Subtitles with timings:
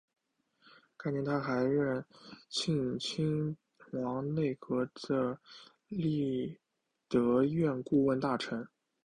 [0.97, 2.03] 该年他还任
[2.49, 3.55] 庆亲
[3.91, 5.39] 王内阁的
[5.89, 6.57] 弼
[7.07, 8.67] 德院顾问大臣。